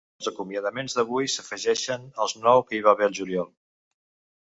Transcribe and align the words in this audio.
Els 0.19 0.27
acomiadaments 0.29 0.95
d’avui 0.99 1.29
s’afegeix 1.35 1.85
als 1.99 2.37
nou 2.49 2.65
que 2.67 2.77
hi 2.79 2.83
va 2.89 2.95
haver 2.97 3.11
al 3.11 3.19
juliol. 3.23 3.51